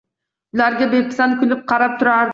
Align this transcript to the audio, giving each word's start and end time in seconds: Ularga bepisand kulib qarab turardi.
Ularga 0.57 0.89
bepisand 0.95 1.39
kulib 1.43 1.65
qarab 1.73 1.99
turardi. 2.03 2.29